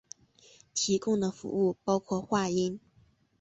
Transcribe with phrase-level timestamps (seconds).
[0.73, 2.79] 提供的服务包括话音。